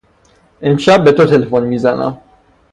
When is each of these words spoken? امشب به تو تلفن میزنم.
امشب 0.61 1.03
به 1.03 1.11
تو 1.11 1.25
تلفن 1.25 1.63
میزنم. 1.63 2.21